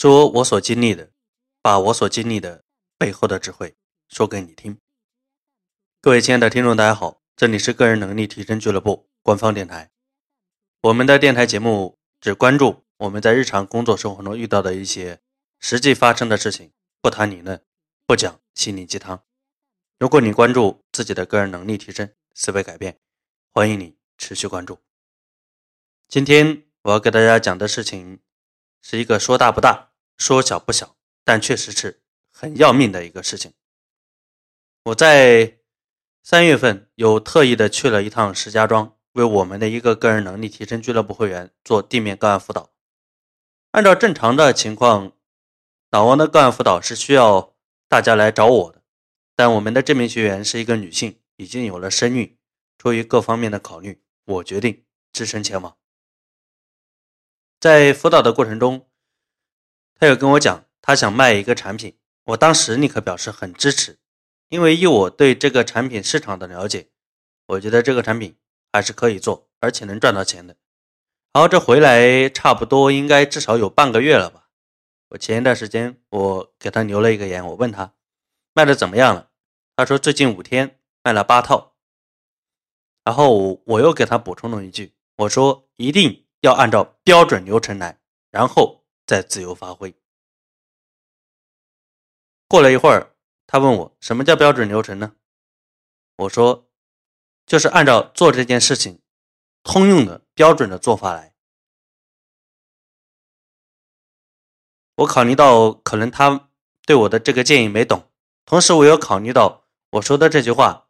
[0.00, 1.10] 说我所经历的，
[1.60, 2.64] 把我所经历的
[2.96, 3.76] 背后的智慧
[4.08, 4.80] 说给你听。
[6.00, 9.90] 各位亲爱的听众，大家好，这里是个人能力提升俱乐部官方电台。
[10.80, 15.20] 我们的电台节目只关注我们在日常工作生活中遇到的一些
[15.58, 16.72] 实际发生的事情，
[17.02, 17.62] 不谈理论，
[18.06, 19.22] 不讲心灵鸡汤。
[19.98, 22.98] 如果你关注自己的个人能力提升、思维改变，
[23.50, 24.78] 欢迎你持续关注。
[26.08, 28.20] 今天我要给大家讲的事情
[28.80, 29.89] 是一个说大不大、
[30.20, 30.94] 说小不小，
[31.24, 32.00] 但确实是
[32.30, 33.52] 很要命的一个事情。
[34.84, 35.58] 我在
[36.22, 38.96] 三月份有特意的去了一趟石家庄。
[39.14, 42.70] 为我们的一个个人能力提升俱乐部会员做地面个案辅导。
[43.72, 45.10] 按照正常的情况，
[45.90, 47.56] 老王的个案辅导是需要
[47.88, 48.82] 大家来找我的。
[49.34, 52.38] 但我们的这名学员是一个女性，已经有了身孕，
[52.78, 55.76] 出于各方面的考虑，我决定只身前往。
[57.58, 58.88] 在辅导的过程中，
[60.00, 61.96] 他有跟我讲，他想卖一个产品。
[62.24, 64.00] 我当时立刻表示很支持，
[64.48, 66.88] 因为以我对这个产品市场的了解，
[67.46, 68.36] 我觉得这个产品。
[68.72, 70.54] 还是可以做，而且能赚到钱的。
[71.32, 74.46] 然后这回来差不多应该至少有半个月了吧。
[75.08, 77.94] 我前一段时间我给他留了一个言，我问他
[78.54, 79.30] 卖的怎么样了，
[79.74, 81.74] 他说最近五天卖了八套。
[83.02, 87.98] 然后我又给他补充了一句，我说一定要按照标准流程来，
[88.30, 89.92] 然后再自由发挥。
[92.50, 93.14] 过了一会儿，
[93.46, 95.12] 他问我什么叫标准流程呢？
[96.16, 96.66] 我说。
[97.46, 99.00] 就是按照做这件事情
[99.64, 101.34] 通用的标准的做法来。
[104.94, 106.48] 我考虑到可能他
[106.86, 108.08] 对我的这个建议没懂，
[108.44, 110.86] 同时我又考虑到我说的这句话，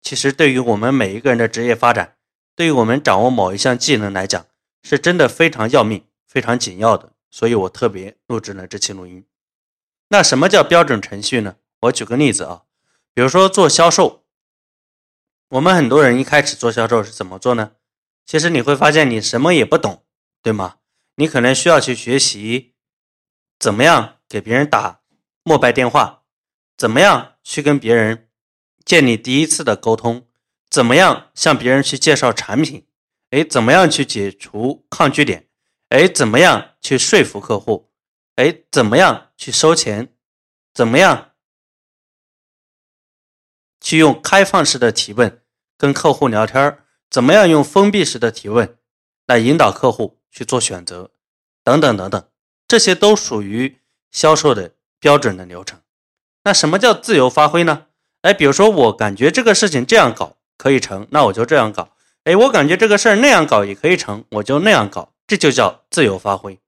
[0.00, 2.16] 其实对于我们每一个人的职业发展，
[2.56, 4.46] 对于我们掌握某一项技能来讲，
[4.82, 7.12] 是真的非常要命、非常紧要的。
[7.30, 9.26] 所以我特别录制了这期录音。
[10.12, 11.56] 那什么叫标准程序呢？
[11.80, 12.64] 我举个例子啊，
[13.14, 14.26] 比如说做销售。
[15.48, 17.72] 我们很多人一开始做销售是怎么做呢？
[18.26, 20.04] 其实你会发现你什么也不懂，
[20.42, 20.76] 对吗？
[21.16, 22.74] 你可能需要去学习
[23.58, 25.00] 怎么样给别人打
[25.44, 26.24] 陌拜电话，
[26.76, 28.28] 怎么样去跟别人
[28.84, 30.26] 建立第一次的沟通，
[30.68, 32.86] 怎么样向别人去介绍产品，
[33.30, 35.48] 哎，怎么样去解除抗拒点，
[35.88, 37.90] 哎，怎么样去说服客户，
[38.42, 40.12] 哎，怎么样去收钱，
[40.74, 41.30] 怎么样
[43.80, 45.40] 去用开放式的提问。
[45.78, 48.76] 跟客户聊天怎么样用封闭式的提问
[49.26, 51.12] 来引导客户去做选择，
[51.62, 52.28] 等等等等，
[52.66, 53.78] 这些都属于
[54.10, 55.80] 销售的标准的流程。
[56.42, 57.86] 那什么叫自由发挥呢？
[58.22, 61.94] 哎，比如说我感觉这个事情这样搞可以成，那我就这样搞。
[62.24, 66.58] 哎，我感觉这个事儿那样搞也可以成，我就那样搞，这就叫自由发挥。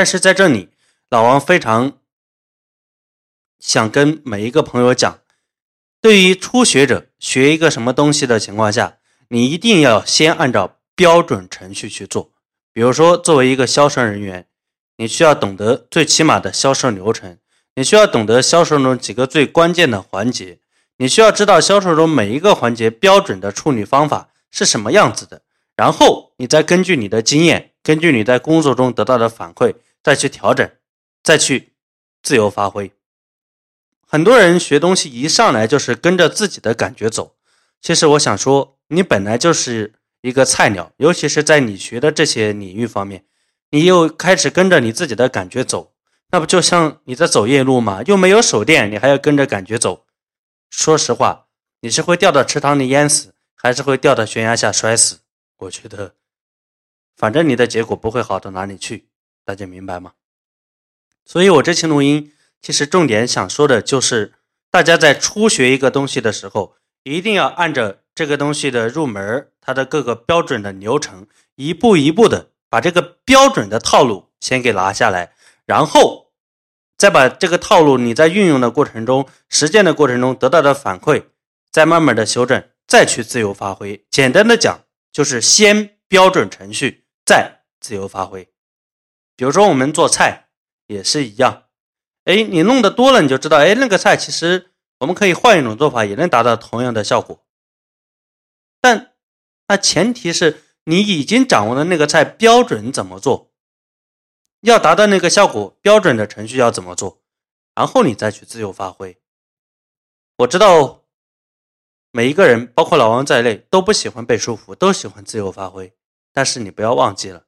[0.00, 0.70] 但是在这里，
[1.10, 1.98] 老王非常
[3.58, 5.18] 想跟每一个朋友讲。
[6.00, 8.96] 对于初学者学一个什么东西的情况下，
[9.28, 12.32] 你一定要先按照标准程序去做。
[12.72, 14.46] 比如说，作为一个销售人员，
[14.96, 17.36] 你需要懂得最起码的销售流程，
[17.74, 20.60] 你需要懂得销售中几个最关键的环节，
[20.96, 25.42] 你需要知道销售中每一个环节标准的处理方法是什么样子的。
[25.76, 30.70] 然后，你再根据你的经验，根据你在工作中得到的反馈，再去调整，
[31.22, 31.72] 再去
[32.22, 32.92] 自由发挥。
[34.06, 37.36] 很多人学东西一上来就是跟着自己的感觉走，
[37.80, 43.24] 其实我想说，你本来就是一个菜鸟，尤其是在你学的这些领域方面，
[43.70, 45.94] 你又开始跟着你自己的感觉走，
[46.32, 48.02] 那不就像你在走夜路吗？
[48.06, 50.06] 又没有手电，你还要跟着感觉走。
[50.70, 51.46] 说实话，
[51.80, 55.20] 你是会掉到池塘里淹死，还是会掉到悬崖下摔死？
[55.58, 56.14] 我觉得，
[57.16, 59.09] 反正你的结果不会好到哪里去，
[59.44, 60.12] 大家明白吗？
[61.24, 62.32] 所以我这期录音。
[62.62, 64.34] 其实重点想说的就是，
[64.70, 75.32] 大家在初学一个东西的时候，一定要按照这个东西的入门，它的各个标准的流程，一步一步的把这个标准的套路先给拿下来，
[75.64, 76.32] 然后
[76.98, 81.24] 再把这个套路你在运用的过程中、实践的过程中得到的反馈，
[81.72, 84.04] 再慢慢的修正，再去自由发挥。
[84.10, 88.46] 简单的讲，就是先标准程序，再自由发挥。
[89.40, 90.50] 比如说我们做菜
[90.86, 91.62] 也是一样。
[92.24, 97.42] 哎，你弄的多了，你就知道，哎，那个菜其实我们可以换一种做法，也能达到同样的效果。
[98.82, 99.14] 但
[99.66, 103.50] 那前提是你已经掌握了那个菜标准怎么做，
[104.60, 107.22] 要达到那个效果，标准的程序要怎么做，
[107.74, 109.16] 然后你再去自由发挥。
[110.36, 111.04] 我知道
[112.10, 115.94] 每一个人，包括老王在内，都不喜欢被束缚，都喜欢自由发挥。
[116.30, 117.46] 但是你不要忘记了，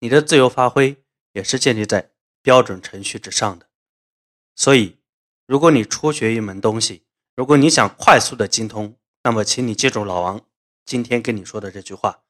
[0.00, 1.02] 你的自由发挥。
[1.32, 2.10] 也是建立在
[2.42, 3.68] 标准程序之上的。
[4.56, 4.98] 所以，
[5.46, 7.04] 如果你初学一门东西，
[7.36, 10.40] 如果你想快速的精通，那么请你记住老王
[10.84, 12.24] 今天跟你说的这句话：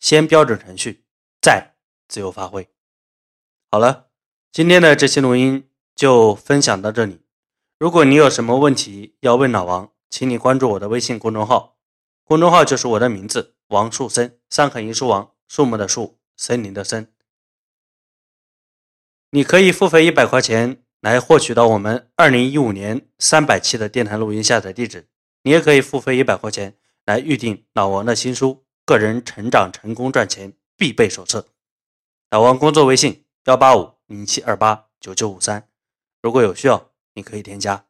[0.00, 1.04] 先标准程序，
[1.40, 1.74] 再
[2.08, 2.68] 自由发挥。
[3.70, 4.08] 好了，
[4.50, 7.20] 今天的这期录音就分享到这里。
[7.78, 11.76] 如果你有什么问题要问老王，请你关注我的微信公众号，
[12.24, 17.12] 公众号就是我的名字王树森，三横一竖王，树木的树，森林的森。
[19.30, 25.08] 你可以付费一百块钱来获取到我们二零一五年三百期的电台录音下载地址，
[25.42, 28.48] 你也可以付费一百块钱来预定老王的新书
[28.84, 31.40] 《个人成长成功赚钱必备手册》。
[32.30, 33.20] 老王工作微信。
[33.46, 35.68] 幺八五零七二八九九五三，
[36.22, 37.86] 如果有需要，你可以添加。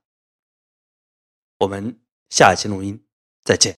[1.59, 2.01] 我们
[2.31, 3.05] 下期录音
[3.45, 3.71] 再见。